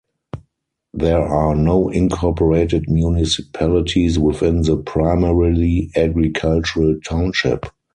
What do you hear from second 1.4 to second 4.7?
no incorporated municipalities within